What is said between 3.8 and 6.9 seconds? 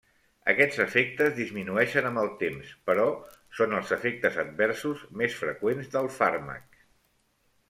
els efectes adversos més freqüents del fàrmac.